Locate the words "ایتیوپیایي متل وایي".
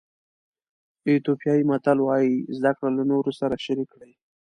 1.07-2.33